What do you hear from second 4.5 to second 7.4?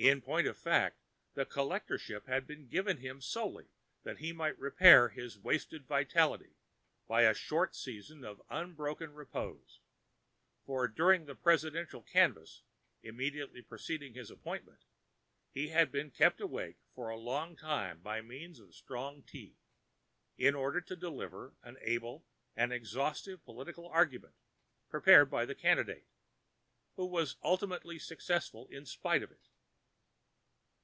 repair his wasted vitality by a